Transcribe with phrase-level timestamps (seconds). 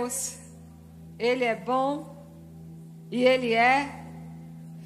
[0.00, 0.36] Deus.
[1.18, 2.16] Ele é bom
[3.10, 4.02] e ele é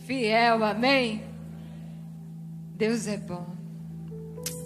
[0.05, 0.65] fiel.
[0.65, 1.25] Amém?
[2.75, 3.47] Deus é bom.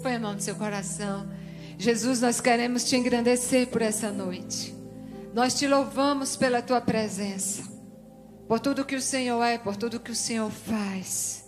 [0.01, 1.29] Põe a mão no seu coração.
[1.77, 4.75] Jesus, nós queremos te engrandecer por essa noite.
[5.33, 7.63] Nós te louvamos pela tua presença,
[8.47, 11.47] por tudo que o Senhor é, por tudo que o Senhor faz.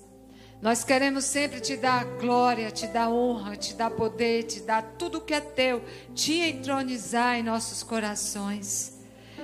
[0.61, 5.19] Nós queremos sempre te dar glória, te dar honra, te dar poder, te dar tudo
[5.19, 5.83] que é teu,
[6.13, 9.00] te entronizar em nossos corações.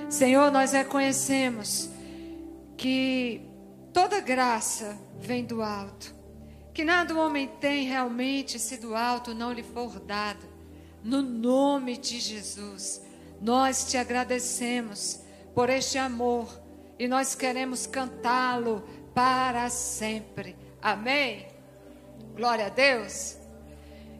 [0.08, 1.90] Senhor, nós reconhecemos
[2.78, 3.42] que
[3.92, 6.14] toda graça vem do alto,
[6.72, 10.46] que nada o homem tem realmente se do alto não lhe for dado.
[11.04, 13.02] No nome de Jesus,
[13.38, 15.20] nós te agradecemos
[15.54, 16.48] por este amor
[16.98, 20.56] e nós queremos cantá-lo para sempre.
[20.80, 21.48] Amém?
[22.34, 23.36] Glória a Deus.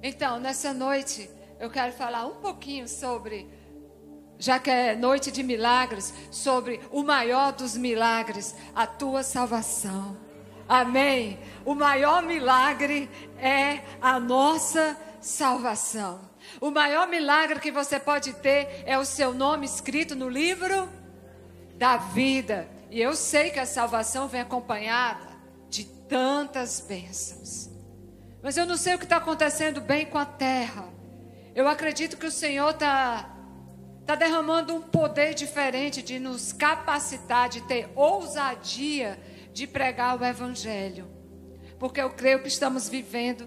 [0.03, 3.49] Então, nessa noite, eu quero falar um pouquinho sobre,
[4.39, 10.17] já que é noite de milagres, sobre o maior dos milagres, a tua salvação.
[10.69, 11.39] Amém?
[11.65, 16.21] O maior milagre é a nossa salvação.
[16.61, 20.89] O maior milagre que você pode ter é o seu nome escrito no livro
[21.75, 22.69] da vida.
[22.91, 25.29] E eu sei que a salvação vem acompanhada
[26.09, 27.71] tantas bênçãos.
[28.43, 30.89] Mas eu não sei o que está acontecendo bem com a terra.
[31.55, 33.29] Eu acredito que o Senhor está
[34.09, 39.21] tá derramando um poder diferente de nos capacitar, de ter ousadia
[39.53, 41.07] de pregar o Evangelho.
[41.79, 43.47] Porque eu creio que estamos vivendo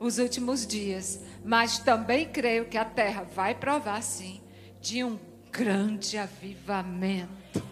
[0.00, 1.20] os últimos dias.
[1.44, 4.40] Mas também creio que a terra vai provar, sim,
[4.80, 5.16] de um
[5.52, 7.62] grande avivamento.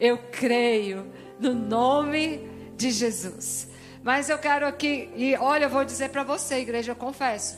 [0.00, 2.40] Eu creio no nome
[2.76, 3.68] de Jesus.
[4.02, 7.56] Mas eu quero aqui, e olha, eu vou dizer para você, igreja, eu confesso,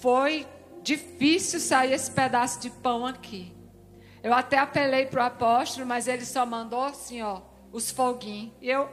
[0.00, 0.44] foi
[0.82, 3.55] difícil sair esse pedaço de pão aqui.
[4.26, 8.52] Eu até apelei para o apóstolo, mas ele só mandou assim, ó, os foguinhos.
[8.60, 8.88] E eu,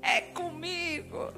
[0.00, 1.34] é comigo.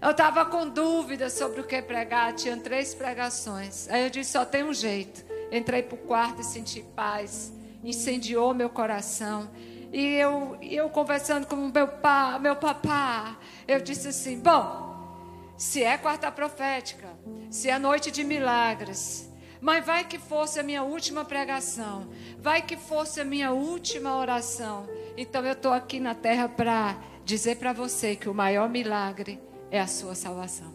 [0.00, 3.88] Eu estava com dúvidas sobre o que pregar, tinha três pregações.
[3.88, 5.24] Aí eu disse, só tem um jeito.
[5.50, 7.52] Entrei para o quarto e senti paz.
[7.82, 9.50] Incendiou meu coração.
[9.92, 13.36] E eu, eu conversando com meu, pá, meu papá,
[13.66, 17.08] eu disse assim: bom, se é quarta profética,
[17.50, 19.28] se é noite de milagres,
[19.60, 24.88] mas vai que fosse a minha última pregação, vai que fosse a minha última oração.
[25.16, 29.40] Então eu estou aqui na terra para dizer para você que o maior milagre
[29.70, 30.72] é a sua salvação.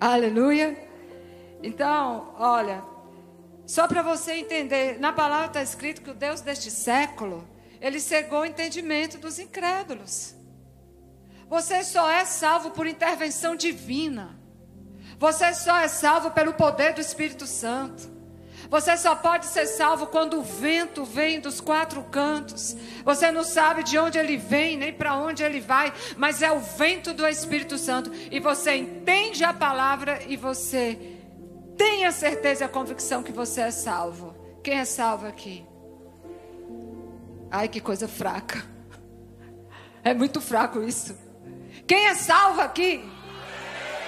[0.00, 0.76] Aleluia.
[1.62, 2.82] Então, olha,
[3.66, 7.46] só para você entender, na palavra está escrito que o Deus deste século
[7.80, 10.34] ele cegou o entendimento dos incrédulos.
[11.48, 14.35] Você só é salvo por intervenção divina.
[15.18, 18.16] Você só é salvo pelo poder do Espírito Santo.
[18.68, 22.76] Você só pode ser salvo quando o vento vem dos quatro cantos.
[23.04, 26.58] Você não sabe de onde ele vem, nem para onde ele vai, mas é o
[26.58, 28.10] vento do Espírito Santo.
[28.30, 30.98] E você entende a palavra e você
[31.76, 34.34] tem a certeza e a convicção que você é salvo.
[34.62, 35.64] Quem é salvo aqui?
[37.50, 38.64] Ai, que coisa fraca.
[40.04, 41.18] É muito fraco isso.
[41.84, 43.04] Quem é salvo aqui?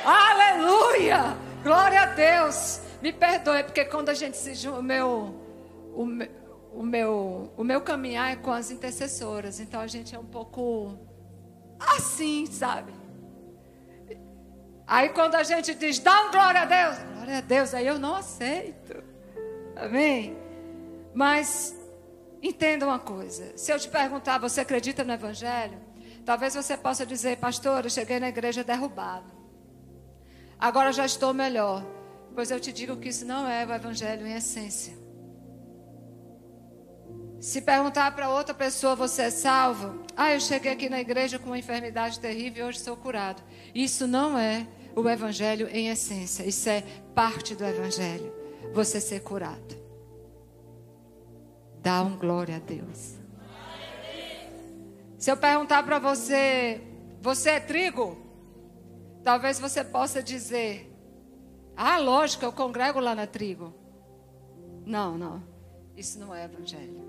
[0.04, 1.36] Aleluia!
[1.62, 2.81] Glória a Deus.
[3.03, 5.34] Me perdoe, porque quando a gente se junta, o meu,
[5.94, 6.28] o, meu,
[6.72, 9.60] o, meu, o meu caminhar é com as intercessoras.
[9.60, 10.98] Então a gente é um pouco
[11.78, 12.92] assim, sabe?
[14.87, 17.98] Aí quando a gente diz, dá um glória a Deus, glória a Deus, aí eu
[17.98, 19.03] não aceito.
[19.76, 20.37] Amém?
[21.14, 21.78] Mas
[22.42, 25.78] Entenda uma coisa: se eu te perguntar, você acredita no Evangelho?
[26.25, 29.38] Talvez você possa dizer, pastor, eu cheguei na igreja derrubado.
[30.58, 31.84] Agora já estou melhor.
[32.34, 34.96] Pois eu te digo que isso não é o Evangelho em essência.
[37.40, 40.05] Se perguntar para outra pessoa, você é salvo?
[40.16, 43.43] Ah, eu cheguei aqui na igreja com uma enfermidade terrível e hoje sou curado.
[43.75, 44.66] Isso não é
[44.96, 46.43] o Evangelho em essência.
[46.43, 46.82] Isso é
[47.14, 48.32] parte do Evangelho.
[48.75, 49.76] Você ser curado.
[51.81, 53.16] Dá um glória a Deus.
[55.16, 56.81] Se eu perguntar para você,
[57.20, 58.27] você é trigo?
[59.23, 60.93] Talvez você possa dizer,
[61.76, 63.75] ah, lógico, eu congrego lá na trigo.
[64.85, 65.43] Não, não.
[65.97, 67.09] Isso não é evangelho.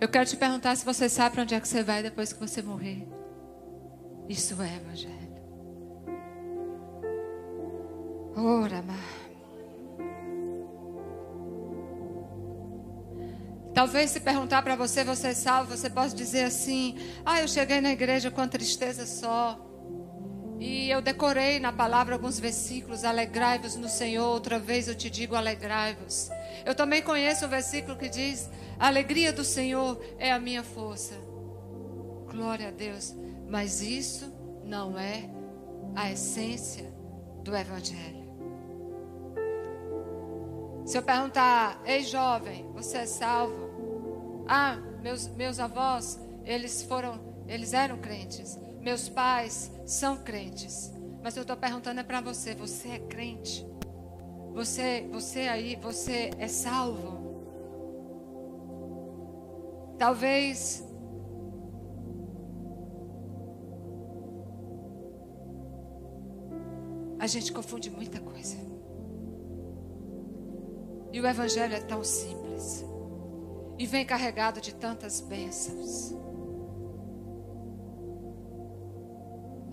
[0.00, 2.40] Eu quero te perguntar se você sabe para onde é que você vai depois que
[2.40, 3.06] você morrer.
[4.28, 5.30] Isso é evangelho.
[8.36, 8.82] Ora,
[13.80, 17.80] Talvez se perguntar para você, você é salvo, você pode dizer assim: Ah, eu cheguei
[17.80, 19.58] na igreja com tristeza só.
[20.58, 24.26] E eu decorei na palavra alguns versículos: alegrai-vos no Senhor.
[24.26, 26.28] Outra vez eu te digo: alegrai-vos.
[26.66, 31.14] Eu também conheço o versículo que diz: a alegria do Senhor é a minha força.
[32.30, 33.14] Glória a Deus.
[33.48, 34.30] Mas isso
[34.62, 35.24] não é
[35.96, 36.84] a essência
[37.42, 38.28] do Evangelho.
[40.84, 43.69] Se eu perguntar, ei jovem, você é salvo?
[44.52, 48.58] Ah, meus, meus avós, eles foram, eles eram crentes.
[48.80, 50.92] Meus pais são crentes.
[51.22, 53.64] Mas eu estou perguntando é para você, você é crente?
[54.52, 57.20] Você, você aí, você é salvo?
[59.96, 60.84] Talvez
[67.20, 68.56] a gente confunde muita coisa.
[71.12, 72.84] E o evangelho é tão simples.
[73.80, 76.14] E vem carregado de tantas bênçãos.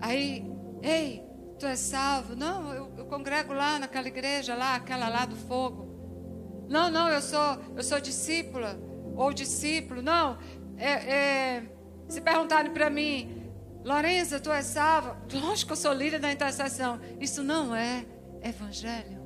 [0.00, 0.50] Aí,
[0.82, 1.22] ei,
[1.58, 2.34] tu és salvo?
[2.34, 6.66] Não, eu, eu, congrego lá naquela igreja lá, aquela lá do fogo.
[6.70, 8.80] Não, não, eu sou, eu sou discípula
[9.14, 10.00] ou discípulo.
[10.00, 10.38] Não,
[10.78, 11.62] é, é,
[12.08, 13.52] se perguntarem para mim,
[13.84, 15.18] Lorenza, tu és salva?
[15.30, 16.98] Lógico que eu sou líder da intercessão.
[17.20, 18.06] Isso não é
[18.42, 19.17] evangelho.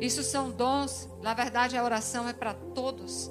[0.00, 1.08] Isso são dons.
[1.22, 3.30] Na verdade, a oração é para todos.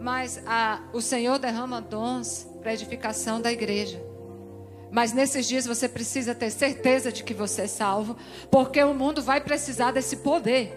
[0.00, 4.02] Mas a, o Senhor derrama dons para edificação da igreja.
[4.90, 8.16] Mas nesses dias você precisa ter certeza de que você é salvo,
[8.50, 10.72] porque o mundo vai precisar desse poder.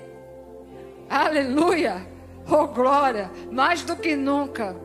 [1.10, 2.08] Aleluia!
[2.50, 3.32] Oh glória!
[3.52, 4.76] Mais do que nunca.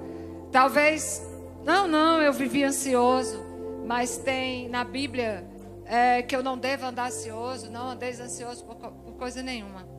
[0.52, 1.26] Talvez,
[1.64, 3.42] não, não, eu vivi ansioso,
[3.86, 5.44] mas tem na Bíblia
[5.86, 9.93] é, que eu não devo andar ansioso, não andeis ansioso por, por coisa nenhuma.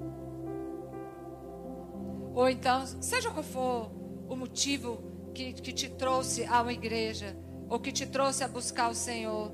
[2.35, 3.89] Ou então, seja qual for
[4.27, 7.33] o motivo que, que te trouxe a uma igreja,
[7.69, 9.53] ou que te trouxe a buscar o Senhor.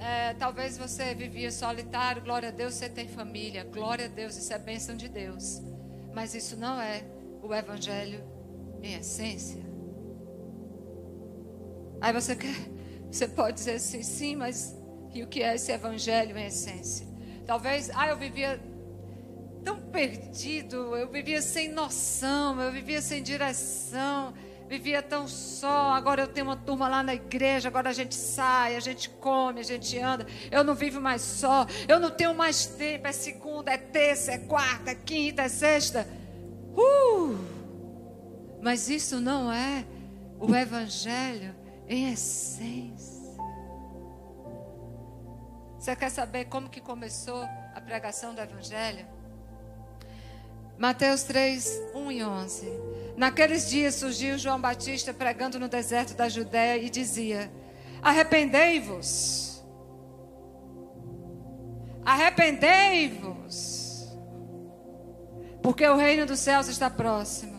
[0.00, 4.52] É, talvez você vivia solitário, glória a Deus, você tem família, glória a Deus, isso
[4.52, 5.62] é bênção de Deus.
[6.12, 7.04] Mas isso não é
[7.40, 8.24] o Evangelho
[8.82, 9.62] em essência.
[12.00, 12.54] Aí você quer,
[13.08, 14.76] você pode dizer assim, sim, mas
[15.14, 17.06] e o que é esse Evangelho em essência?
[17.46, 18.60] Talvez, ah, eu vivia
[19.98, 24.32] perdido, eu vivia sem noção, eu vivia sem direção
[24.68, 25.92] vivia tão só.
[25.92, 27.68] Agora eu tenho uma turma lá na igreja.
[27.68, 30.26] Agora a gente sai, a gente come, a gente anda.
[30.50, 31.66] Eu não vivo mais só.
[31.88, 33.06] Eu não tenho mais tempo.
[33.06, 36.06] É segunda, é terça, é quarta, é quinta, é sexta.
[36.76, 37.38] Uh!
[38.60, 39.86] Mas isso não é
[40.38, 41.56] o evangelho
[41.88, 43.16] em essência.
[45.78, 47.42] Você quer saber como que começou
[47.74, 49.17] a pregação do evangelho?
[50.78, 52.68] Mateus 3, 1 e 11.
[53.16, 57.50] Naqueles dias surgiu João Batista pregando no deserto da Judéia e dizia:
[58.00, 59.60] Arrependei-vos.
[62.04, 64.16] Arrependei-vos.
[65.60, 67.58] Porque o reino dos céus está próximo.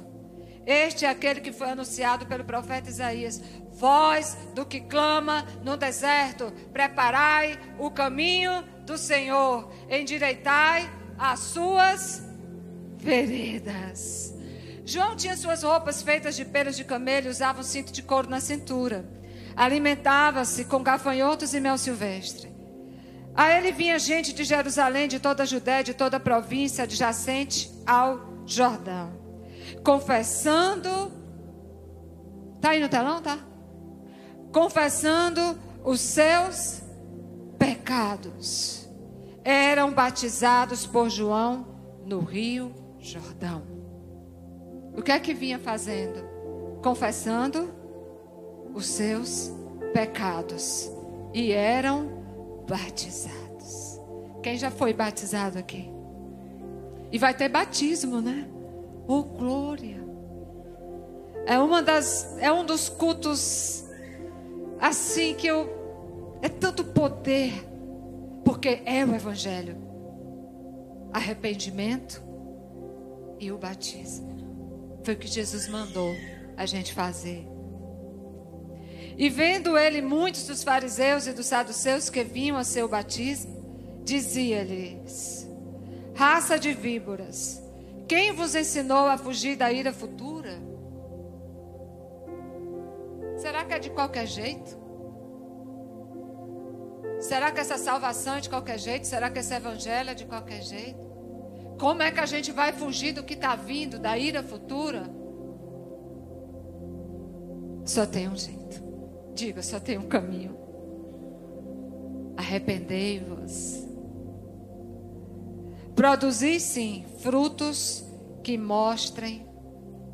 [0.65, 3.41] Este é aquele que foi anunciado pelo profeta Isaías.
[3.73, 12.28] Voz do que clama no deserto, preparai o caminho do Senhor, endireitai as suas
[12.99, 14.33] veredas.
[14.85, 18.29] João tinha suas roupas feitas de pelos de camelo e usava um cinto de couro
[18.29, 19.05] na cintura.
[19.55, 22.49] Alimentava-se com gafanhotos e mel silvestre.
[23.35, 27.71] A ele vinha gente de Jerusalém, de toda a Judéia, de toda a província adjacente
[27.85, 29.13] ao Jordão,
[29.83, 31.11] confessando.
[32.59, 33.39] Tá aí no telão, tá?
[34.51, 36.81] Confessando os seus
[37.57, 38.89] pecados.
[39.43, 41.67] Eram batizados por João
[42.05, 43.63] no rio Jordão.
[44.95, 46.23] O que é que vinha fazendo?
[46.83, 47.73] Confessando
[48.73, 49.51] os seus
[49.93, 50.91] pecados
[51.33, 53.99] e eram batizados.
[54.43, 55.89] Quem já foi batizado aqui?
[57.11, 58.47] E vai ter batismo, né?
[59.07, 59.97] Oh glória!
[61.47, 63.85] É uma das é um dos cultos
[64.79, 65.67] assim que eu
[66.43, 67.65] é tanto poder
[68.45, 69.75] porque é o evangelho.
[71.11, 72.28] Arrependimento,
[73.39, 74.99] e o batismo.
[75.03, 76.15] Foi o que Jesus mandou
[76.57, 77.47] a gente fazer.
[79.17, 85.47] E vendo ele muitos dos fariseus e dos saduceus que vinham a seu batismo, dizia-lhes:
[86.15, 87.61] Raça de víboras,
[88.07, 90.59] quem vos ensinou a fugir da ira futura?
[93.37, 94.77] Será que é de qualquer jeito?
[97.19, 99.05] Será que essa salvação é de qualquer jeito?
[99.05, 101.08] Será que esse evangelho é de qualquer jeito?
[101.79, 105.09] Como é que a gente vai fugir do que está vindo, da ira futura?
[107.85, 108.83] Só tem um jeito.
[109.33, 110.57] Diga, só tem um caminho.
[112.35, 113.87] arrependei-vos.
[115.95, 118.05] Produzi sim frutos
[118.43, 119.47] que mostrem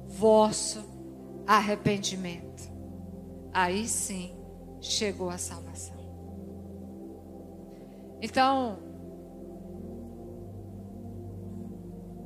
[0.07, 0.83] vosso
[1.45, 2.71] arrependimento.
[3.51, 4.35] Aí sim
[4.81, 5.95] chegou a salvação.
[8.21, 8.84] Então,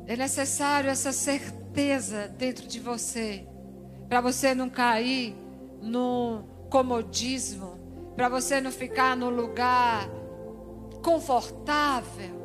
[0.09, 3.47] é necessário essa certeza dentro de você,
[4.07, 5.35] para você não cair
[5.83, 7.77] no comodismo,
[8.15, 10.09] para você não ficar no lugar
[11.03, 12.39] confortável.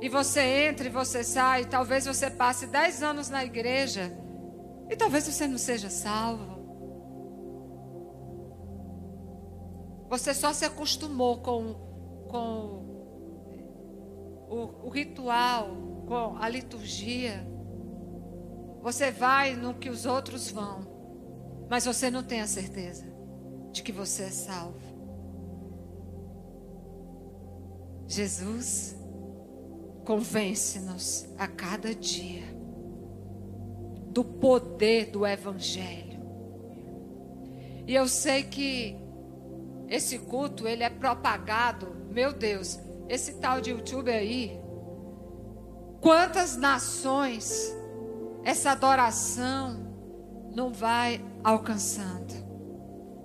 [0.00, 4.16] E você entra e você sai, talvez você passe dez anos na igreja
[4.88, 6.56] e talvez você não seja salvo.
[10.08, 11.74] Você só se acostumou com,
[12.28, 12.86] com
[14.48, 17.46] o, o ritual, com a liturgia.
[18.82, 23.04] Você vai no que os outros vão, mas você não tem a certeza
[23.70, 24.80] de que você é salvo.
[28.06, 28.96] Jesus
[30.06, 32.44] convence-nos a cada dia
[34.08, 36.18] do poder do Evangelho.
[37.86, 38.96] E eu sei que
[39.86, 44.58] esse culto ele é propagado, meu Deus, esse tal de YouTube aí,
[46.00, 47.74] quantas nações
[48.44, 49.88] essa adoração
[50.54, 52.48] não vai alcançando.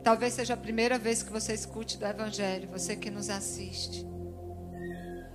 [0.03, 4.05] Talvez seja a primeira vez que você escute do Evangelho, você que nos assiste.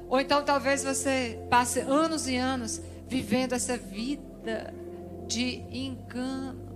[0.08, 4.74] Ou então talvez você passe anos e anos vivendo essa vida
[5.26, 6.68] de engano.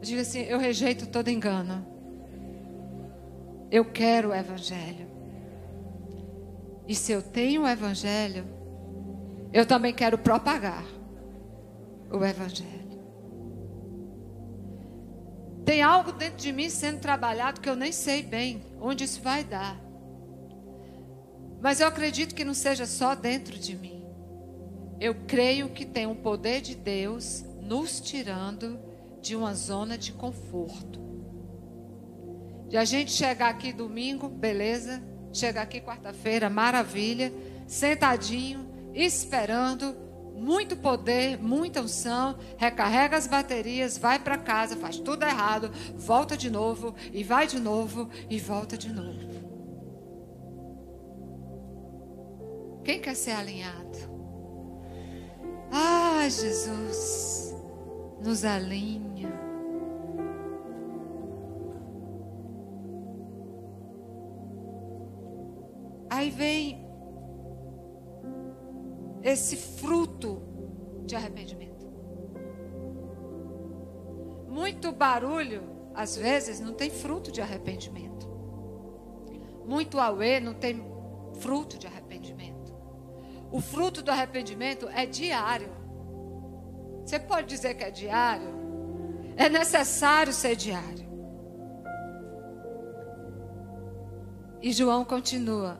[0.00, 1.86] Diga assim: eu rejeito todo engano.
[3.70, 5.06] Eu quero o Evangelho.
[6.88, 8.55] E se eu tenho o Evangelho,
[9.52, 10.84] eu também quero propagar
[12.10, 12.86] o Evangelho.
[15.64, 19.42] Tem algo dentro de mim sendo trabalhado que eu nem sei bem onde isso vai
[19.42, 19.76] dar.
[21.60, 24.04] Mas eu acredito que não seja só dentro de mim.
[25.00, 28.78] Eu creio que tem um poder de Deus nos tirando
[29.20, 31.00] de uma zona de conforto.
[32.68, 35.02] De a gente chegar aqui domingo, beleza?
[35.32, 37.32] Chegar aqui quarta-feira, maravilha.
[37.66, 38.65] Sentadinho,
[39.04, 39.94] esperando
[40.34, 46.50] muito poder, muita unção, recarrega as baterias, vai para casa, faz tudo errado, volta de
[46.50, 49.46] novo e vai de novo e volta de novo.
[52.84, 53.98] Quem quer ser alinhado?
[55.72, 57.54] Ah, Jesus,
[58.22, 59.45] nos alinha.
[69.36, 70.42] Esse fruto
[71.04, 71.86] de arrependimento.
[74.48, 75.62] Muito barulho,
[75.94, 78.26] às vezes, não tem fruto de arrependimento.
[79.66, 80.82] Muito auê não tem
[81.34, 82.74] fruto de arrependimento.
[83.52, 85.70] O fruto do arrependimento é diário.
[87.04, 88.48] Você pode dizer que é diário?
[89.36, 91.06] É necessário ser diário.
[94.62, 95.78] E João continua: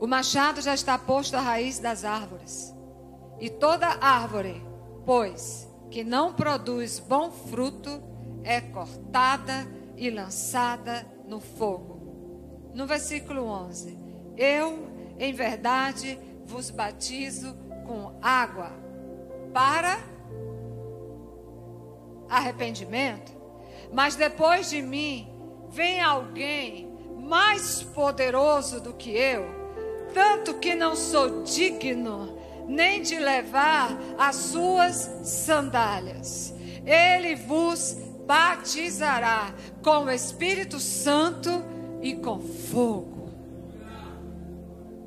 [0.00, 2.74] O machado já está posto à raiz das árvores,
[3.40, 4.62] e toda árvore,
[5.04, 8.02] pois, que não produz bom fruto,
[8.44, 12.70] é cortada e lançada no fogo.
[12.74, 13.98] No versículo 11:
[14.36, 14.88] Eu
[15.18, 18.70] em verdade vos batizo com água
[19.52, 19.98] para
[22.28, 23.32] arrependimento,
[23.92, 25.28] mas depois de mim
[25.70, 26.88] vem alguém
[27.18, 29.57] mais poderoso do que eu,
[30.12, 32.38] tanto que não sou digno
[32.68, 36.54] nem de levar as suas sandálias.
[36.84, 37.96] Ele vos
[38.26, 41.64] batizará com o Espírito Santo
[42.02, 43.30] e com fogo.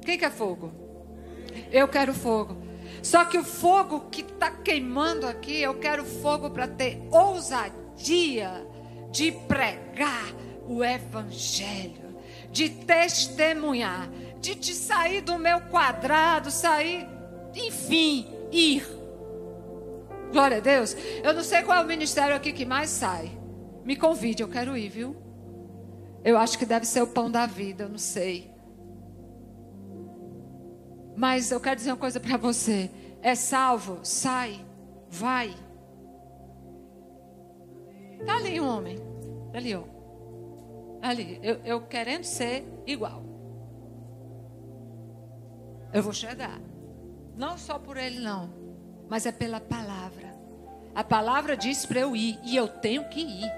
[0.04, 0.72] Quem quer fogo?
[1.72, 2.58] Eu quero fogo.
[3.04, 8.66] Só que o fogo que está queimando aqui, eu quero fogo para ter ousadia
[9.12, 10.34] de pregar
[10.68, 12.18] o Evangelho,
[12.52, 14.10] de testemunhar,
[14.42, 17.08] de te sair do meu quadrado, sair,
[17.56, 18.86] enfim, ir.
[20.32, 20.96] Glória a Deus.
[21.24, 23.32] Eu não sei qual é o ministério aqui que mais sai.
[23.86, 25.16] Me convide, eu quero ir, viu?
[26.24, 28.52] Eu acho que deve ser o pão da vida, eu não sei.
[31.16, 32.90] Mas eu quero dizer uma coisa para você:
[33.22, 34.66] é salvo, sai,
[35.10, 35.54] vai.
[38.20, 38.98] Está ali um homem,
[39.52, 39.84] tá ali, ó.
[41.02, 43.31] Ali, eu, eu querendo ser igual.
[45.94, 46.60] Eu vou chegar.
[47.36, 48.50] Não só por ele, não,
[49.10, 50.32] mas é pela palavra.
[50.94, 53.52] A palavra diz para eu ir e eu tenho que ir.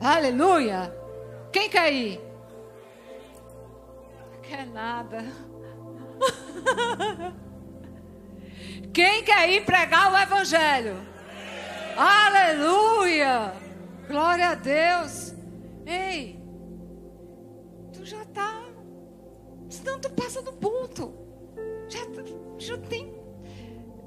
[0.00, 0.92] Aleluia!
[1.52, 2.20] Quem quer ir?
[4.48, 5.24] quer nada.
[8.92, 10.96] Quem quer ir pregar o Evangelho?
[11.96, 13.52] Aleluia!
[14.06, 15.34] Glória a Deus.
[15.86, 16.40] Ei,
[17.92, 18.63] tu já está.
[19.74, 21.12] Senão tu passa do ponto.
[21.88, 22.00] Já,
[22.58, 23.12] já tem.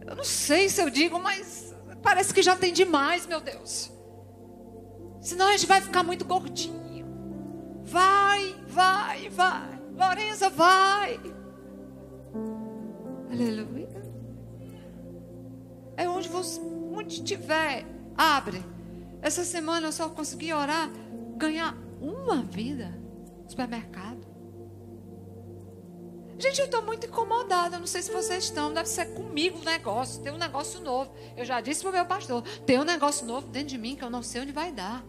[0.06, 3.92] Eu não sei se eu digo, mas parece que já tem demais, meu Deus.
[5.20, 7.06] Senão a gente vai ficar muito gordinho.
[7.84, 9.82] Vai, vai, vai.
[9.94, 11.20] Lorenza, vai.
[13.30, 13.88] Aleluia.
[15.98, 18.64] É onde você, onde estiver, abre.
[19.22, 20.90] Essa semana eu só consegui orar,
[21.36, 22.98] ganhar uma vida
[23.48, 24.17] supermercado.
[26.40, 27.80] Gente, eu estou muito incomodada.
[27.80, 28.72] Não sei se vocês estão.
[28.72, 30.22] Deve ser comigo o negócio.
[30.22, 31.12] Tem um negócio novo.
[31.36, 34.04] Eu já disse para o meu pastor: tem um negócio novo dentro de mim que
[34.04, 35.04] eu não sei onde vai dar.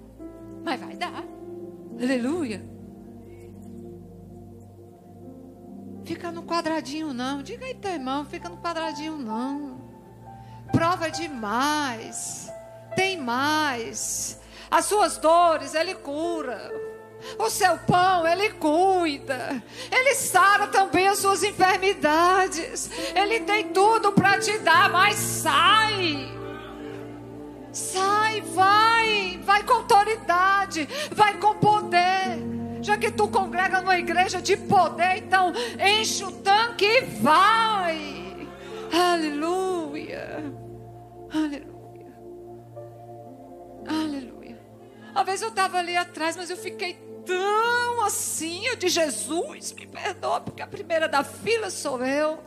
[0.65, 1.25] Mas vai dar.
[2.01, 2.65] Aleluia.
[6.05, 7.43] Fica no quadradinho, não.
[7.43, 9.87] Diga aí, teu irmão: fica no quadradinho, não.
[10.73, 12.51] Prova demais.
[12.97, 14.41] Tem mais.
[14.71, 16.88] As suas dores, Ele cura.
[17.39, 19.63] O seu pão, Ele cuida.
[19.91, 22.91] Ele sara também as suas enfermidades.
[23.15, 26.29] Ele tem tudo para te dar, mas sai.
[27.73, 29.41] Sai, vai.
[29.45, 30.89] Vai com autoridade.
[31.13, 32.39] Vai com poder.
[32.81, 38.49] Já que tu congrega numa igreja de poder, então enche o tanque e vai.
[38.93, 40.43] Aleluia.
[41.31, 41.69] Aleluia.
[43.87, 44.59] Aleluia.
[45.11, 49.87] Uma vez eu estava ali atrás, mas eu fiquei tão assim, eu de Jesus, me
[49.87, 52.39] perdoa, porque a primeira da fila sou eu.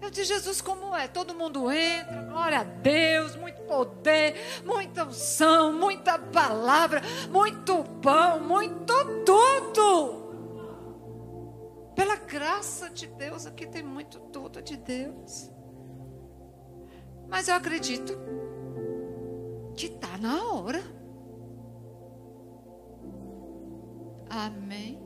[0.00, 1.06] Eu disse, Jesus, como é?
[1.06, 8.94] Todo mundo entra, glória a Deus, muito poder, muita unção, muita palavra, muito pão, muito
[9.26, 10.28] tudo.
[11.94, 15.50] Pela graça de Deus, aqui tem muito tudo de Deus.
[17.28, 18.16] Mas eu acredito
[19.76, 20.97] que está na hora.
[24.30, 24.98] Amém.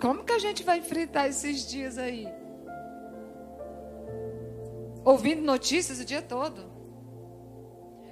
[0.00, 2.26] Como que a gente vai enfrentar esses dias aí?
[5.04, 6.70] Ouvindo notícias o dia todo.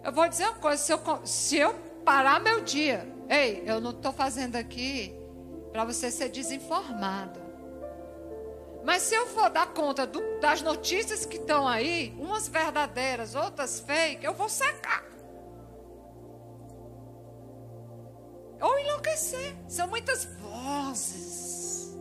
[0.05, 3.90] Eu vou dizer uma coisa: se eu, se eu parar meu dia, ei, eu não
[3.90, 5.14] estou fazendo aqui
[5.72, 7.40] para você ser desinformado.
[8.85, 13.81] Mas se eu for dar conta do, das notícias que estão aí, umas verdadeiras, outras
[13.81, 15.05] fake, eu vou secar.
[18.61, 19.55] Ou enlouquecer.
[19.69, 21.97] São muitas vozes.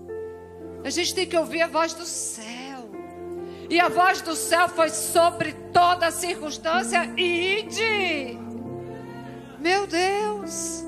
[0.83, 2.89] A gente tem que ouvir a voz do céu.
[3.69, 7.03] E a voz do céu foi sobre toda circunstância.
[7.17, 8.37] Ide.
[9.59, 10.83] Meu Deus.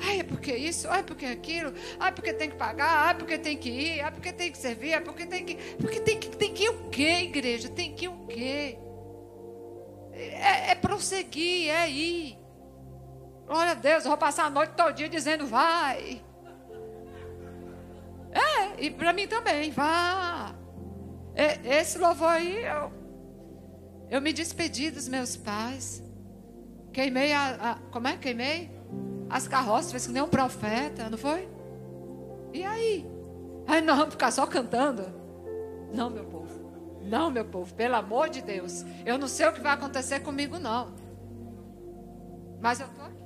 [0.00, 3.56] Ai, é porque isso, ai, porque aquilo, ai, porque tem que pagar, ai, porque tem
[3.56, 5.54] que ir, ai, porque tem que servir, ai, porque tem que.
[5.76, 7.68] Porque tem que, tem que ir o quê, igreja?
[7.68, 8.78] Tem que ir o quê?
[10.12, 12.43] É, é prosseguir, é ir.
[13.46, 16.22] Glória a Deus, eu vou passar a noite dia dizendo, vai.
[18.32, 20.54] É, e para mim também, vá.
[21.64, 22.92] Esse louvor aí, eu,
[24.10, 26.02] eu me despedi dos meus pais.
[26.92, 28.16] Queimei a, a como é?
[28.16, 28.70] Queimei
[29.28, 31.48] as carroças, fez que nem um profeta, não foi?
[32.52, 33.06] E aí?
[33.66, 35.02] Aí nós vamos ficar só cantando?
[35.92, 36.44] Não, meu povo.
[37.02, 38.84] Não, meu povo, pelo amor de Deus.
[39.04, 40.94] Eu não sei o que vai acontecer comigo, não.
[42.60, 43.23] Mas eu estou aqui.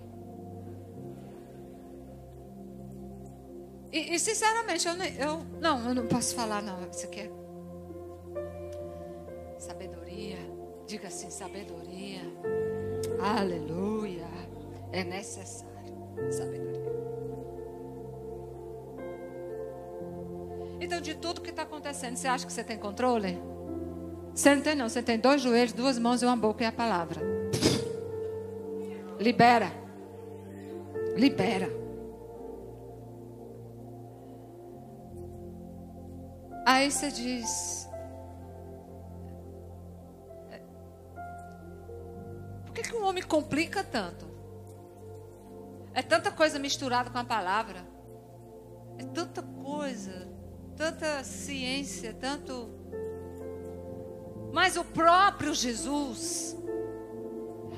[3.90, 6.88] E, e sinceramente, eu, eu, não, eu não posso falar, não.
[6.90, 7.30] Isso aqui é
[9.58, 10.38] sabedoria.
[10.86, 12.20] Diga assim: sabedoria.
[13.20, 14.26] Aleluia.
[14.92, 15.94] É necessário
[16.30, 16.68] sabedoria.
[20.80, 23.38] Então, de tudo que está acontecendo, você acha que você tem controle?
[24.34, 24.88] Você não tem, não.
[24.88, 27.20] Você tem dois joelhos, duas mãos e uma boca e a palavra.
[29.18, 29.72] Libera.
[31.16, 31.77] Libera.
[36.68, 37.88] Aí você diz:
[42.66, 44.28] Por que, que um homem complica tanto?
[45.94, 47.86] É tanta coisa misturada com a palavra.
[48.98, 50.28] É tanta coisa,
[50.76, 52.68] tanta ciência, tanto.
[54.52, 56.54] Mas o próprio Jesus,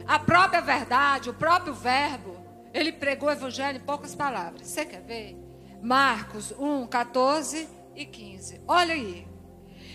[0.05, 2.37] a própria verdade, o próprio Verbo,
[2.75, 4.67] ele pregou o Evangelho em poucas palavras.
[4.67, 5.37] Você quer ver?
[5.81, 8.63] Marcos 1, 14 e 15.
[8.67, 9.27] Olha aí.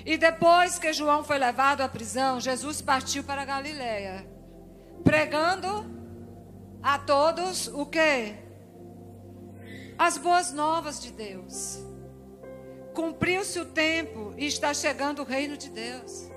[0.05, 4.27] E depois que João foi levado à prisão, Jesus partiu para Galiléia,
[5.03, 5.67] pregando
[6.81, 8.35] a todos o que?
[9.97, 11.79] As boas novas de Deus.
[12.93, 16.29] Cumpriu-se o tempo e está chegando o reino de Deus.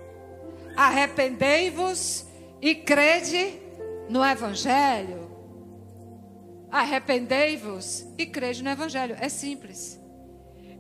[0.75, 2.27] Arrependei-vos
[2.63, 3.61] e crede
[4.09, 5.29] no Evangelho.
[6.71, 9.17] Arrependei-vos e crede no Evangelho.
[9.21, 9.98] É simples.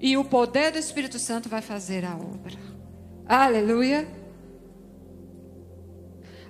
[0.01, 2.57] E o poder do Espírito Santo vai fazer a obra.
[3.27, 4.09] Aleluia.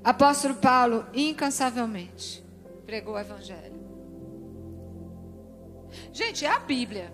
[0.04, 2.44] Apóstolo Paulo, incansavelmente,
[2.86, 3.78] pregou o Evangelho.
[6.12, 7.12] Gente, é a Bíblia.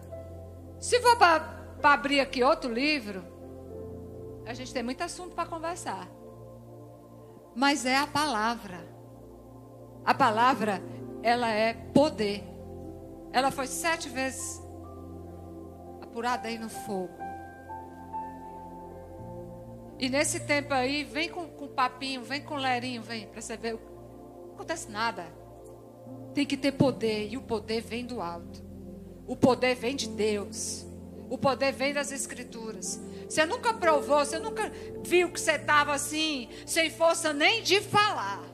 [0.80, 3.24] Se for para abrir aqui outro livro,
[4.46, 6.08] a gente tem muito assunto para conversar.
[7.54, 8.86] Mas é a palavra.
[10.04, 10.82] A palavra,
[11.22, 12.44] ela é poder.
[13.32, 14.63] Ela foi sete vezes
[16.14, 17.18] apurada aí no fogo.
[19.98, 23.74] E nesse tempo aí, vem com, com papinho, vem com lerinho, vem, para você ver.
[23.74, 25.26] Não acontece nada.
[26.32, 28.62] Tem que ter poder, e o poder vem do alto.
[29.26, 30.86] O poder vem de Deus.
[31.28, 33.00] O poder vem das Escrituras.
[33.28, 34.70] Você nunca provou, você nunca
[35.02, 38.44] viu que você estava assim, sem força nem de falar.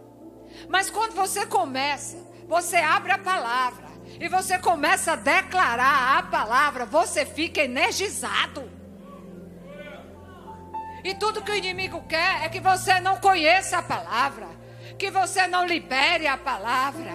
[0.66, 2.16] Mas quando você começa,
[2.48, 3.89] você abre a palavra
[4.20, 8.70] e você começa a declarar a palavra, você fica energizado.
[11.02, 14.48] E tudo que o inimigo quer é que você não conheça a palavra,
[14.98, 17.12] que você não libere a palavra,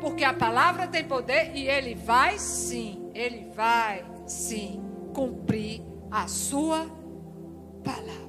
[0.00, 4.82] porque a palavra tem poder e ele vai sim, ele vai sim
[5.14, 6.90] cumprir a sua
[7.84, 8.22] palavra.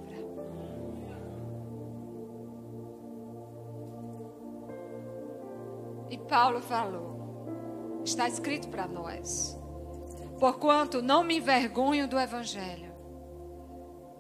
[6.12, 7.23] E Paulo falou,
[8.04, 9.58] está escrito para nós:
[10.40, 12.92] Porquanto não me envergonho do evangelho,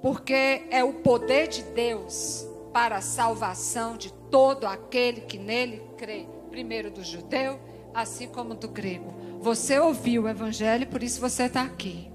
[0.01, 6.25] porque é o poder de Deus para a salvação de todo aquele que nele crê,
[6.49, 7.59] primeiro do judeu,
[7.93, 9.13] assim como do grego.
[9.39, 12.11] Você ouviu o evangelho, por isso você está aqui.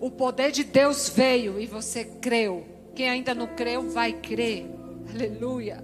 [0.00, 2.66] O poder de Deus veio e você creu.
[2.94, 4.66] Quem ainda não creu, vai crer.
[5.12, 5.82] Aleluia.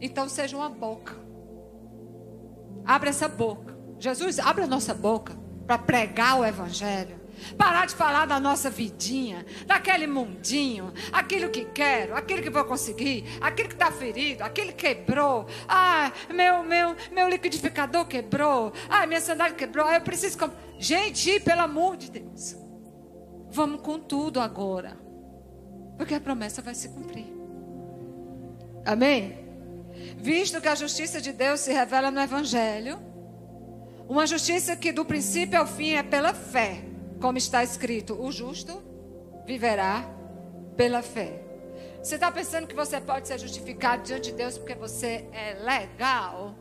[0.00, 1.27] Então seja uma boca.
[2.84, 3.76] Abra essa boca.
[3.98, 5.36] Jesus, abre a nossa boca
[5.66, 7.18] para pregar o Evangelho.
[7.56, 13.24] Parar de falar da nossa vidinha, daquele mundinho, aquilo que quero, aquilo que vou conseguir,
[13.40, 15.46] aquilo que está ferido, aquele que quebrou.
[15.68, 18.72] Ah, meu, meu, meu liquidificador quebrou.
[18.88, 19.86] Ah, minha sandália quebrou.
[19.86, 20.36] Ah, eu preciso.
[20.78, 22.56] Gente, pelo amor de Deus.
[23.50, 24.96] Vamos com tudo agora.
[25.96, 27.26] Porque a promessa vai se cumprir.
[28.84, 29.47] Amém?
[30.16, 32.98] Visto que a justiça de Deus se revela no Evangelho,
[34.08, 36.82] uma justiça que do princípio ao fim é pela fé,
[37.20, 38.82] como está escrito: o justo
[39.46, 40.08] viverá
[40.76, 41.42] pela fé.
[42.02, 46.54] Você está pensando que você pode ser justificado diante de Deus porque você é legal?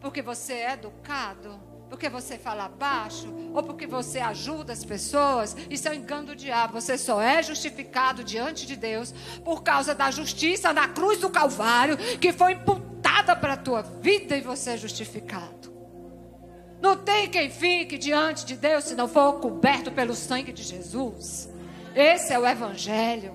[0.00, 1.60] Porque você é educado?
[1.88, 6.36] Porque você fala baixo ou porque você ajuda as pessoas, isso é um engano do
[6.36, 6.80] diabo.
[6.80, 11.96] Você só é justificado diante de Deus por causa da justiça na cruz do Calvário
[12.18, 15.74] que foi imputada para a tua vida e você é justificado.
[16.80, 21.48] Não tem quem fique diante de Deus se não for coberto pelo sangue de Jesus.
[21.94, 23.34] Esse é o Evangelho.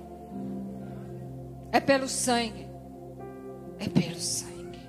[1.71, 2.67] É pelo sangue.
[3.79, 4.79] É pelo sangue.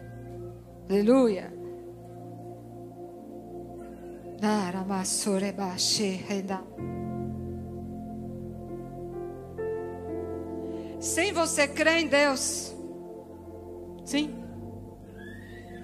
[0.88, 1.51] Aleluia.
[10.98, 12.74] Sem você crer em Deus,
[14.04, 14.34] sim.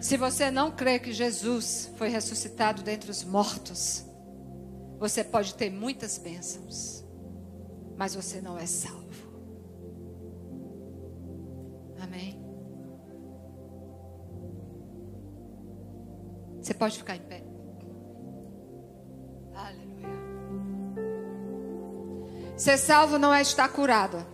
[0.00, 4.04] Se você não crê que Jesus foi ressuscitado dentre os mortos,
[4.98, 7.04] você pode ter muitas bênçãos,
[7.96, 9.28] mas você não é salvo.
[12.00, 12.44] Amém?
[16.60, 17.47] Você pode ficar em pé.
[22.58, 24.26] Ser salvo não é estar curado.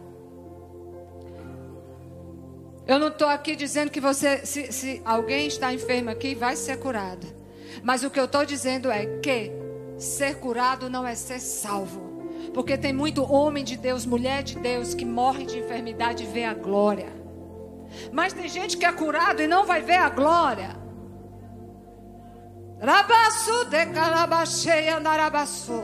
[2.86, 6.78] Eu não estou aqui dizendo que você, se, se, alguém está enfermo aqui, vai ser
[6.78, 7.26] curado.
[7.82, 9.52] Mas o que eu estou dizendo é que
[9.98, 12.00] ser curado não é ser salvo.
[12.54, 16.44] Porque tem muito homem de Deus, mulher de Deus, que morre de enfermidade e vê
[16.44, 17.12] a glória.
[18.10, 20.83] Mas tem gente que é curado e não vai ver a glória.
[22.84, 25.82] Rabaçu de carabacheia narabaçu.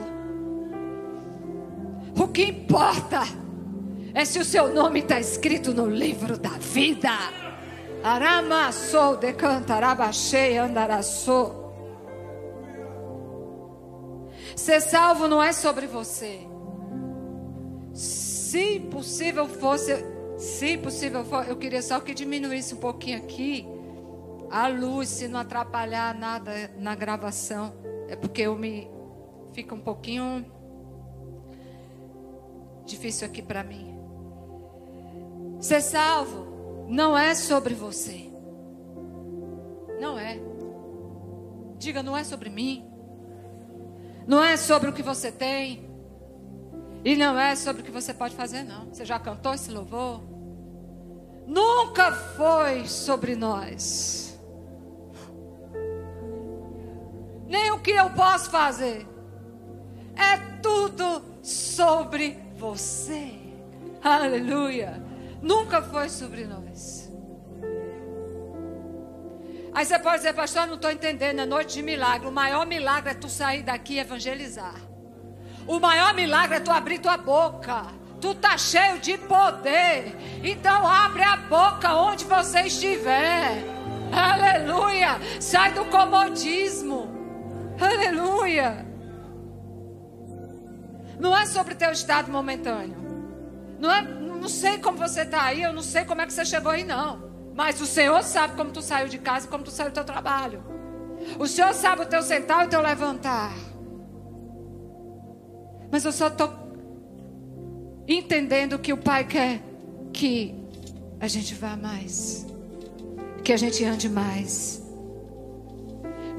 [2.14, 3.22] O que importa
[4.12, 7.08] é se o seu nome está escrito no livro da vida.
[8.04, 11.58] Aramassou de cantarabachei andaraçou.
[14.54, 16.40] Ser salvo não é sobre você.
[17.94, 20.04] Se possível fosse,
[20.36, 23.79] se possível for, eu queria só que diminuísse um pouquinho aqui
[24.50, 27.72] a luz, se não atrapalhar nada na gravação,
[28.08, 28.90] é porque eu me
[29.52, 30.44] fica um pouquinho
[32.84, 33.96] difícil aqui para mim.
[35.60, 38.28] Ser salvo não é sobre você.
[40.00, 40.40] Não é.
[41.78, 42.84] Diga, não é sobre mim.
[44.26, 45.88] Não é sobre o que você tem.
[47.04, 48.86] E não é sobre o que você pode fazer, não.
[48.86, 50.22] Você já cantou esse louvor?
[51.46, 54.19] Nunca foi sobre nós.
[57.50, 59.04] Nem o que eu posso fazer.
[60.14, 63.32] É tudo sobre você.
[64.00, 65.02] Aleluia.
[65.42, 67.10] Nunca foi sobre nós.
[69.74, 71.40] Aí você pode dizer, pastor, não estou entendendo.
[71.40, 72.28] É noite de milagre.
[72.28, 74.76] O maior milagre é tu sair daqui e evangelizar.
[75.66, 77.86] O maior milagre é tu abrir tua boca.
[78.20, 80.14] Tu tá cheio de poder.
[80.44, 83.64] Então abre a boca onde você estiver.
[84.12, 85.18] Aleluia.
[85.40, 87.09] Sai do comodismo.
[87.80, 88.86] Aleluia.
[91.18, 92.96] Não é sobre teu estado momentâneo.
[93.78, 96.44] Não é, não sei como você está aí, eu não sei como é que você
[96.44, 97.30] chegou aí não.
[97.54, 100.04] Mas o Senhor sabe como tu saiu de casa e como tu saiu do teu
[100.04, 100.62] trabalho.
[101.38, 103.52] O Senhor sabe o teu sentar e o teu levantar.
[105.90, 106.50] Mas eu só estou
[108.06, 109.60] entendendo que o Pai quer
[110.12, 110.54] que
[111.18, 112.46] a gente vá mais.
[113.44, 114.79] Que a gente ande mais.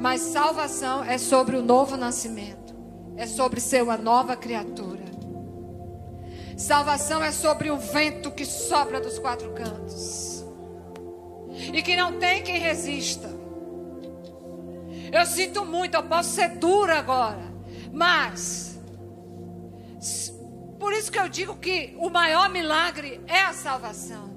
[0.01, 2.75] Mas salvação é sobre o novo nascimento.
[3.15, 5.03] É sobre ser uma nova criatura.
[6.57, 10.43] Salvação é sobre o vento que sopra dos quatro cantos.
[11.71, 13.29] E que não tem quem resista.
[15.11, 17.51] Eu sinto muito, eu posso ser dura agora.
[17.93, 18.79] Mas
[20.79, 24.30] por isso que eu digo que o maior milagre é a salvação.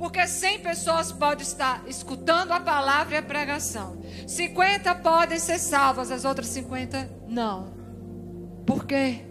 [0.00, 4.00] Porque 100 pessoas podem estar escutando a palavra e a pregação.
[4.26, 7.74] 50 podem ser salvas, as outras 50 não.
[8.66, 9.26] Por quê?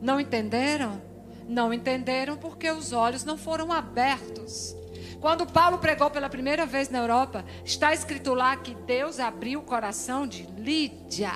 [0.00, 1.00] Não entenderam?
[1.48, 4.74] Não entenderam porque os olhos não foram abertos.
[5.20, 9.64] Quando Paulo pregou pela primeira vez na Europa, está escrito lá que Deus abriu o
[9.64, 11.30] coração de Lídia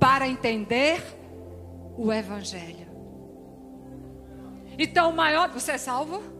[0.00, 1.00] para entender
[1.96, 2.88] o Evangelho.
[4.76, 5.48] Então, o maior.
[5.50, 6.33] Você é salvo?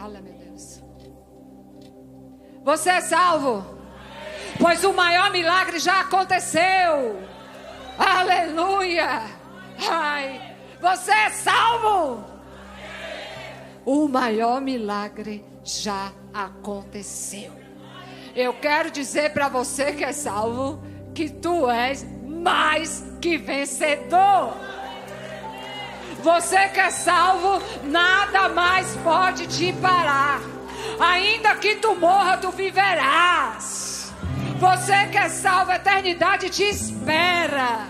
[0.00, 0.80] Fala, meu Deus.
[2.64, 3.62] Você é salvo?
[4.58, 7.22] Pois o maior milagre já aconteceu.
[7.98, 9.24] Aleluia.
[9.86, 12.24] Ai, você é salvo?
[13.84, 17.52] O maior milagre já aconteceu.
[18.34, 20.82] Eu quero dizer para você que é salvo
[21.14, 24.56] que tu és mais que vencedor.
[26.22, 30.40] Você que é salvo, nada mais pode te parar.
[30.98, 34.12] Ainda que tu morra, tu viverás.
[34.58, 37.86] Você que é salvo, a eternidade te espera.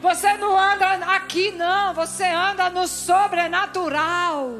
[0.00, 1.94] Você não anda aqui, não.
[1.94, 4.58] Você anda no sobrenatural.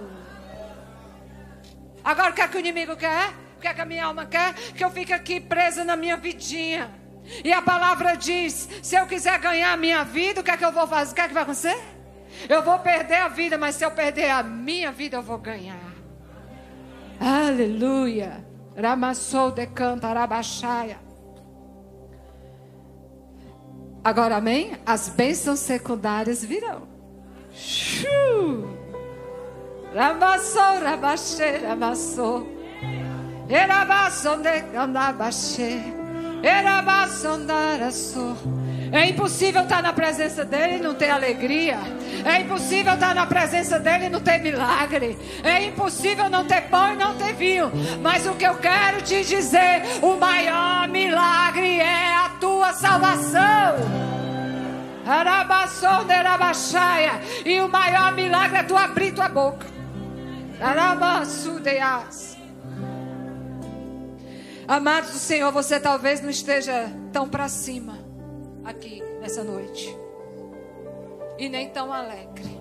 [2.05, 3.29] Agora, o que é que o inimigo quer?
[3.57, 4.55] O que é que a minha alma quer?
[4.55, 6.91] Que eu fique aqui presa na minha vidinha.
[7.45, 10.65] E a palavra diz: se eu quiser ganhar a minha vida, o que é que
[10.65, 11.13] eu vou fazer?
[11.13, 12.00] O que é que vai acontecer?
[12.49, 15.93] Eu vou perder a vida, mas se eu perder a minha vida, eu vou ganhar.
[17.21, 18.45] Aleluia.
[18.77, 20.99] Ramassou de canta, arabaxaia.
[24.03, 24.79] Agora, amém?
[24.87, 26.89] As bênçãos secundárias virão.
[29.95, 32.47] Ramassou, rabaxê, ramassou.
[33.49, 35.15] Erabassou de canta,
[38.93, 41.79] é impossível estar na presença dele e não ter alegria.
[42.25, 45.17] É impossível estar na presença dele e não ter milagre.
[45.45, 47.71] É impossível não ter pão e não ter vinho.
[48.03, 53.77] Mas o que eu quero te dizer: o maior milagre é a tua salvação.
[57.45, 59.67] E o maior milagre é tu abrir tua boca.
[64.67, 68.00] Amados do Senhor, você talvez não esteja tão para cima
[68.71, 69.97] aqui nessa noite.
[71.39, 72.61] E nem tão alegre.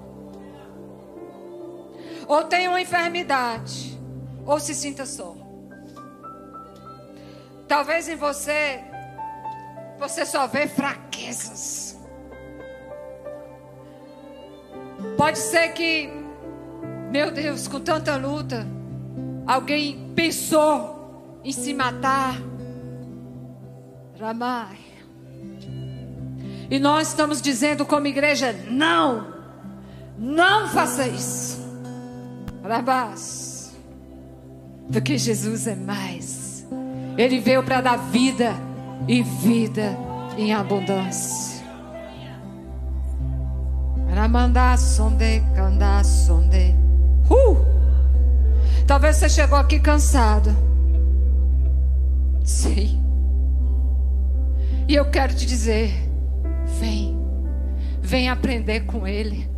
[2.27, 3.99] Ou tem uma enfermidade,
[4.45, 5.35] ou se sinta só.
[7.67, 8.83] Talvez em você
[9.99, 11.99] você só vê fraquezas.
[15.17, 16.09] Pode ser que,
[17.11, 18.65] meu Deus, com tanta luta,
[19.45, 22.35] alguém pensou em se matar.
[24.17, 24.88] Ramai.
[26.69, 29.33] E nós estamos dizendo como igreja: não,
[30.17, 31.59] não faça isso.
[32.63, 33.75] Rabás.
[34.91, 36.67] Porque Jesus é mais
[37.17, 38.53] Ele veio para dar vida
[39.07, 39.97] e vida
[40.37, 41.59] em abundância.
[44.13, 46.75] Ramandá, sonde, candá, sonde.
[47.29, 47.65] Uh!
[48.85, 50.49] Talvez você chegou aqui cansado.
[52.43, 53.01] Sim.
[54.87, 56.08] E eu quero te dizer:
[56.65, 57.17] vem,
[58.01, 59.49] vem aprender com Ele.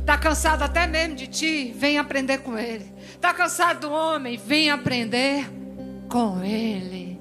[0.00, 1.74] Está cansado até mesmo de ti?
[1.76, 2.92] Vem aprender com Ele.
[3.14, 4.36] Está cansado do homem?
[4.36, 5.48] Vem aprender
[6.08, 7.20] com Ele.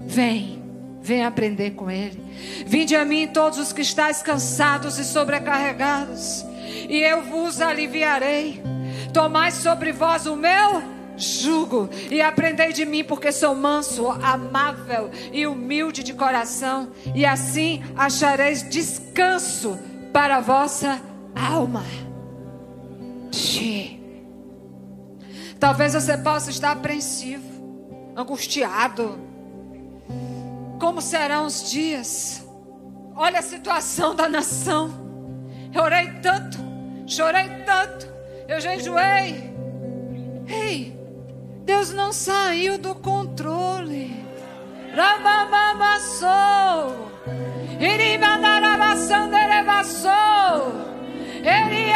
[0.00, 0.62] Vem,
[1.00, 2.20] vem aprender com Ele.
[2.66, 6.44] Vinde a mim todos os que estáis cansados e sobrecarregados,
[6.88, 8.62] e eu vos aliviarei.
[9.12, 15.46] Tomai sobre vós o meu jugo e aprendei de mim, porque sou manso, amável e
[15.46, 19.78] humilde de coração, e assim achareis descanso
[20.12, 21.00] para a vossa
[21.34, 21.84] alma.
[25.58, 29.18] Talvez você possa estar apreensivo, angustiado.
[30.78, 32.46] Como serão os dias?
[33.16, 34.90] Olha a situação da nação.
[35.74, 36.58] Eu orei tanto,
[37.06, 38.08] chorei tanto,
[38.46, 39.52] eu jejuei.
[40.46, 40.97] Ei,
[41.68, 44.24] Deus não saiu do controle.
[44.96, 47.10] Ramamamassou.
[47.78, 50.72] Irimandarabassanderebassou.
[51.44, 51.90] Ele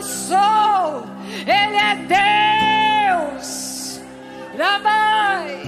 [0.00, 1.02] sou.
[1.44, 1.96] Ele é
[3.26, 4.00] Deus.
[4.56, 5.60] Ramai.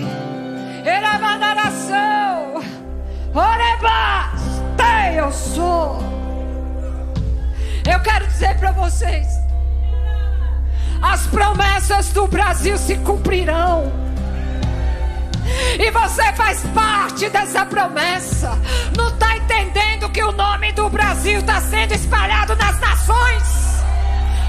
[0.87, 2.63] Eramadaração.
[3.35, 4.41] Orebas.
[5.17, 5.99] Eu sou.
[7.93, 9.40] Eu quero dizer para vocês:
[11.03, 13.93] as promessas do Brasil se cumprirão.
[15.79, 18.59] E você faz parte dessa promessa.
[18.97, 23.83] Não está entendendo que o nome do Brasil está sendo espalhado nas nações.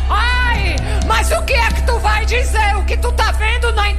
[0.09, 0.75] Ai,
[1.07, 2.75] mas o que é que tu vai dizer?
[2.77, 3.89] O que tu tá vendo na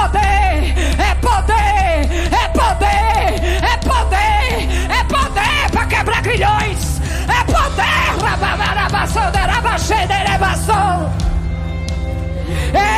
[0.00, 3.28] poder, é poder, é poder,
[3.62, 7.00] é poder, é poder para quebrar grilhões.
[7.28, 7.58] É poder.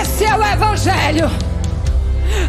[0.00, 1.30] Esse é o Evangelho.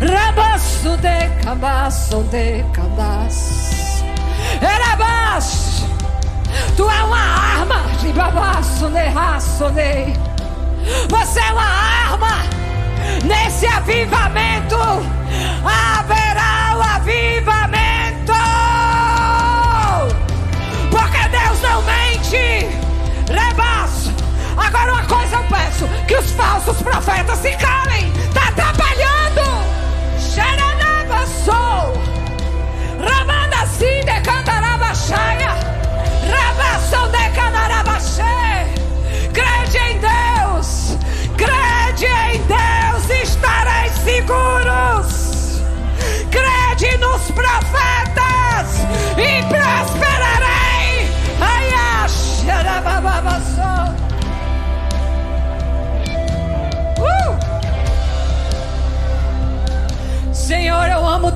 [0.02, 4.04] Rabaço de cabaço de cabaço.
[4.62, 5.84] Erabas.
[6.76, 7.82] Tu é uma arma.
[8.02, 10.14] Ribabaço de raço de.
[11.10, 12.61] Você é uma arma.
[13.32, 14.76] Nesse avivamento
[15.64, 18.34] haverá o avivamento.
[20.90, 22.68] Porque Deus não mente.
[23.30, 24.14] Rebaço.
[24.58, 28.12] Agora uma coisa eu peço: que os falsos profetas se calem.
[28.18, 29.64] Está atrapalhando.
[30.20, 31.94] Xeranabassou.
[33.00, 34.61] Ramanda Cinde Cantarabaxaia.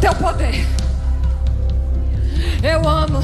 [0.05, 0.67] Teu poder.
[2.61, 3.23] Eu amo.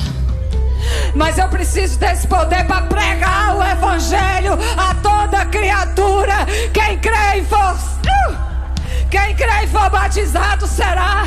[1.13, 6.33] Mas eu preciso desse poder para pregar o evangelho a toda criatura.
[6.73, 7.77] Quem crê e for,
[9.11, 11.25] quem crê e for batizado será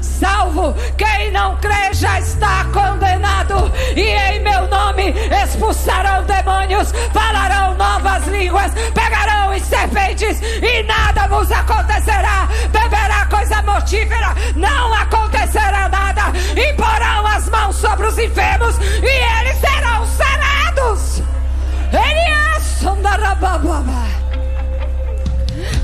[0.00, 0.74] salvo.
[0.96, 3.70] Quem não crê já está condenado.
[3.94, 9.36] E em meu nome expulsarão demônios, falarão novas línguas, pegarão
[9.66, 12.48] serpentes e nada vos acontecerá.
[12.70, 16.22] Beberá coisa mortífera, não acontecerá nada.
[16.50, 21.22] Imporão as mãos sobre os enfermos e eles serão sarados.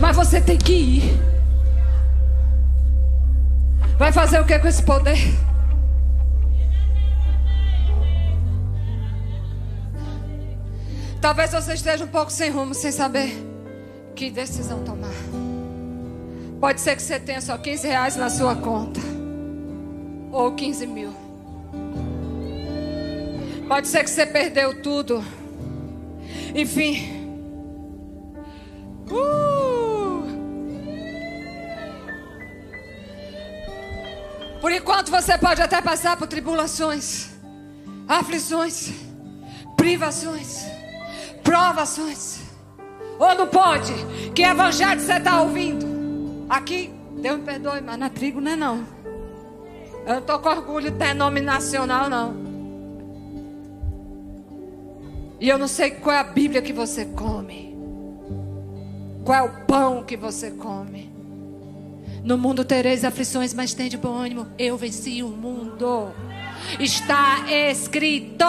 [0.03, 1.23] Mas você tem que ir.
[3.97, 5.17] Vai fazer o que com esse poder?
[11.21, 13.33] Talvez você esteja um pouco sem rumo, sem saber
[14.17, 15.32] que decisão tomar.
[16.63, 19.01] Pode ser que você tenha só 15 reais na sua conta,
[20.31, 21.13] ou 15 mil.
[23.67, 25.25] Pode ser que você perdeu tudo.
[26.55, 27.43] Enfim.
[29.11, 30.23] Uh!
[34.61, 37.31] Por enquanto você pode até passar por tribulações,
[38.07, 38.93] aflições,
[39.77, 40.65] privações,
[41.43, 42.39] provações.
[43.19, 43.93] Ou não pode?
[44.33, 45.92] Que evangelho você está ouvindo?
[46.53, 48.87] Aqui, Deus me perdoe, mas na trigo não é não.
[50.05, 52.37] Eu não estou com orgulho denominacional, não.
[55.41, 57.75] E eu não sei qual é a Bíblia que você come.
[59.25, 61.11] Qual é o pão que você come.
[62.23, 64.47] No mundo tereis aflições, mas tem de bom ânimo.
[64.59, 66.13] Eu venci o mundo.
[66.79, 68.45] Está escrito.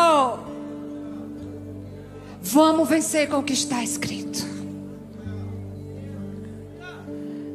[2.42, 4.53] Vamos vencer com o que está escrito.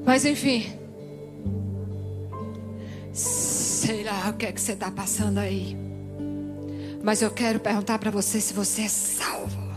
[0.08, 0.64] Mas enfim.
[3.12, 5.76] Sei lá o que é que você está passando aí.
[7.02, 9.68] Mas eu quero perguntar para você se você é salvo.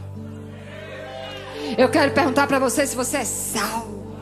[1.77, 4.15] Eu quero perguntar para você se você é salvo.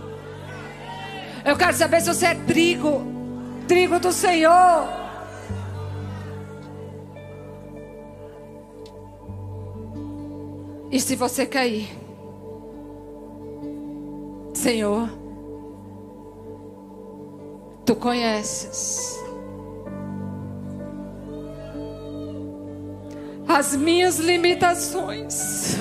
[1.46, 3.04] Eu quero saber se você é trigo,
[3.68, 4.90] trigo do Senhor.
[10.92, 11.88] E se você cair,
[14.56, 15.19] Senhor,
[17.90, 19.20] tu conheces
[23.48, 25.76] as minhas limitações.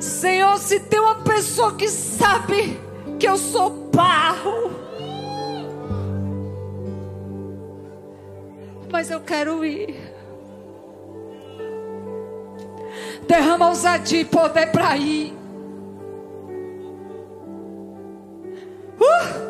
[0.00, 2.76] Senhor, se tem uma pessoa que sabe
[3.20, 4.72] que eu sou barro,
[8.90, 9.94] mas eu quero ir.
[13.28, 15.37] Derrama ousadia e poder para ir.
[19.00, 19.48] Uh!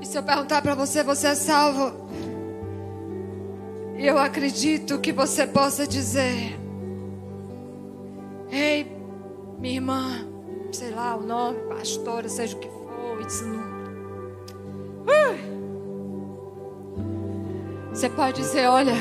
[0.00, 2.04] E se eu perguntar para você, você é salvo?
[3.96, 6.58] Eu acredito que você possa dizer.
[8.50, 8.86] Ei,
[9.58, 10.26] minha irmã,
[10.72, 13.74] sei lá o nome, pastora, seja o que for, isso não.
[17.94, 18.92] Você pode dizer, olha,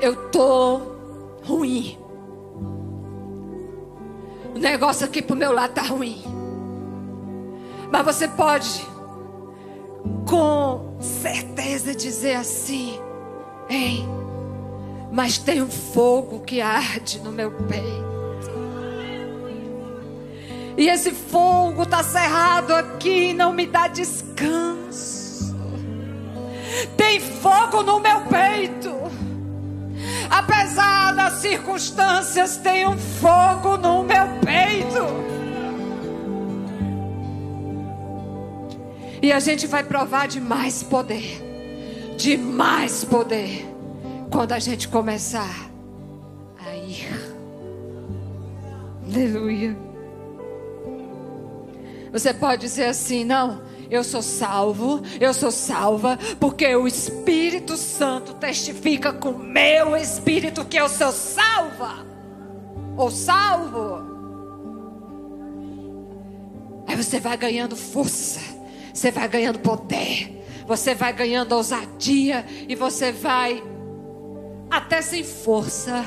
[0.00, 0.80] eu tô
[1.44, 1.96] ruim.
[4.54, 6.22] O negócio aqui pro meu lado tá ruim.
[7.90, 8.86] Mas você pode
[10.26, 12.98] com certeza dizer assim:
[13.68, 14.04] Ei,
[15.12, 18.04] mas tem um fogo que arde no meu peito.
[20.76, 25.54] E esse fogo está cerrado aqui, não me dá descanso.
[26.96, 29.03] Tem fogo no meu peito.
[30.44, 35.24] Apesar das circunstâncias, tem um fogo no meu peito.
[39.22, 41.42] E a gente vai provar de mais poder.
[42.18, 43.66] De mais poder
[44.30, 45.70] quando a gente começar
[46.58, 47.08] a ir.
[49.10, 49.76] Aleluia.
[52.12, 53.62] Você pode dizer assim: não,
[53.94, 60.76] eu sou salvo, eu sou salva, porque o Espírito Santo testifica com meu espírito que
[60.76, 62.04] eu sou salva
[62.96, 64.14] ou salvo.
[66.86, 68.40] Aí você vai ganhando força,
[68.92, 73.62] você vai ganhando poder, você vai ganhando ousadia e você vai
[74.70, 76.04] até sem força,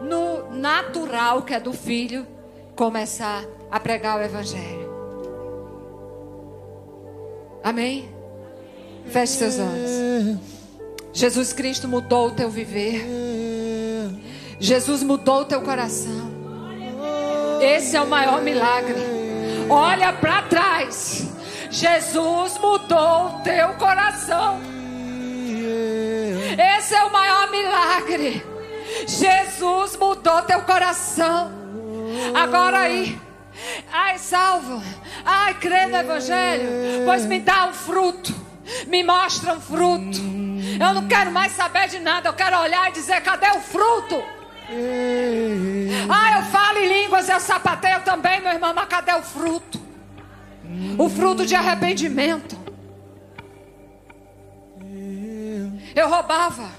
[0.00, 2.26] no natural que é do filho,
[2.74, 4.87] começar a pregar o evangelho.
[7.68, 8.08] Amém?
[9.10, 10.40] Feche seus olhos.
[11.12, 13.06] Jesus Cristo mudou o teu viver.
[14.58, 16.32] Jesus mudou o teu coração.
[17.60, 18.96] Esse é o maior milagre.
[19.68, 21.28] Olha para trás.
[21.70, 24.58] Jesus mudou o teu coração.
[26.78, 28.46] Esse é o maior milagre.
[29.06, 31.52] Jesus mudou teu coração.
[32.34, 33.27] Agora aí.
[33.92, 34.82] Ai, salvo.
[35.24, 36.68] Ai, crê no Evangelho.
[37.04, 38.34] Pois me dá um fruto.
[38.86, 40.18] Me mostra um fruto.
[40.80, 42.28] Eu não quero mais saber de nada.
[42.28, 44.22] Eu quero olhar e dizer: cadê o fruto?
[46.10, 49.80] Ah, eu falo em línguas, eu sapateio também, meu irmão, mas cadê o fruto?
[50.98, 52.58] O fruto de arrependimento.
[55.94, 56.70] Eu roubava,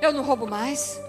[0.00, 1.00] eu não roubo mais.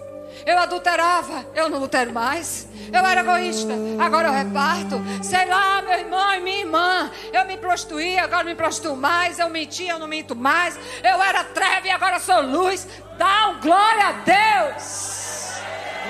[0.46, 2.68] Eu adulterava, eu não adultero mais.
[2.92, 5.00] Eu era egoísta, agora eu reparto.
[5.22, 7.10] Sei lá, meu irmão e minha irmã.
[7.32, 9.38] Eu me prostituía, agora não me prostituo mais.
[9.38, 10.78] Eu mentia, eu não minto mais.
[11.02, 12.86] Eu era treve, agora sou luz.
[13.16, 15.60] Dá um glória a Deus.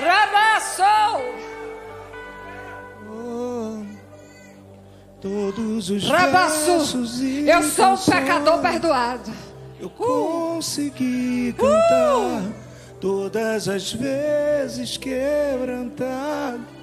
[0.05, 1.49] Rabassou.
[5.21, 6.97] Todos os Rabassu.
[7.45, 9.33] Eu sou um pecador perdoado
[9.81, 12.68] eu consegui cantar uh!
[13.01, 16.79] Todas as vezes quebrantado.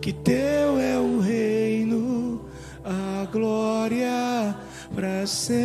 [0.00, 2.48] que teu é o reino,
[2.82, 4.56] a glória
[4.94, 5.60] para sempre.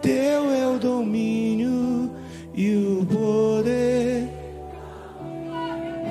[0.00, 2.14] Teu é o domínio
[2.54, 4.28] e o poder.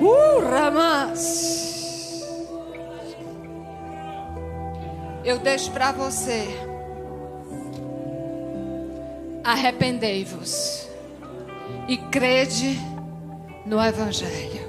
[0.00, 1.50] Uh, Ramas.
[5.24, 6.69] Eu deixo para você.
[9.42, 10.88] Arrependei-vos
[11.88, 12.78] e crede
[13.64, 14.68] no Evangelho.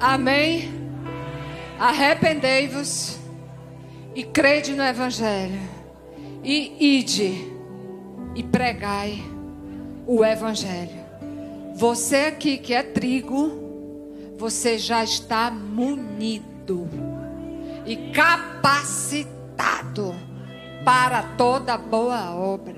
[0.00, 0.70] Amém?
[1.78, 3.18] Arrependei-vos
[4.14, 5.60] e crede no Evangelho.
[6.42, 7.52] E ide
[8.34, 9.22] e pregai
[10.06, 11.06] o Evangelho.
[11.74, 13.68] Você aqui que é trigo,
[14.36, 16.88] você já está munido
[17.84, 19.28] e capacitado
[20.84, 22.77] para toda boa obra.